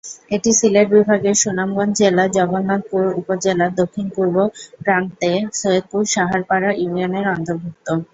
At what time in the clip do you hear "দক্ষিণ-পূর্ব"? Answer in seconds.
3.79-4.35